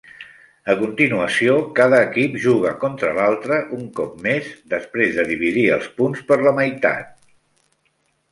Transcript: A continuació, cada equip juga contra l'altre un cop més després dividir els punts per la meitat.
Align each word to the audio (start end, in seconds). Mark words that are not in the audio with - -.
A 0.73 0.75
continuació, 0.77 1.57
cada 1.79 1.97
equip 2.05 2.37
juga 2.45 2.71
contra 2.83 3.11
l'altre 3.19 3.59
un 3.77 3.85
cop 3.99 4.15
més 4.27 4.49
després 4.75 5.21
dividir 5.33 5.67
els 5.75 5.91
punts 5.99 6.23
per 6.31 6.39
la 6.47 6.55
meitat. 6.61 7.13